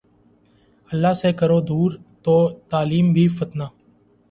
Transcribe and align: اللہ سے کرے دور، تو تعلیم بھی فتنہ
اللہ 0.91 1.13
سے 1.21 1.29
کرے 1.39 1.59
دور، 1.67 1.91
تو 2.23 2.35
تعلیم 2.71 3.13
بھی 3.13 3.27
فتنہ 3.37 3.63